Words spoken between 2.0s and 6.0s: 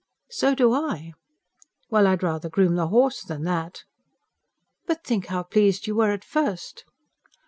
I'd rather groom the horse than that." "But think how pleased you